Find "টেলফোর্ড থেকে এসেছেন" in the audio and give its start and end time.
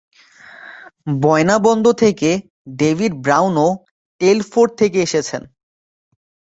4.21-5.41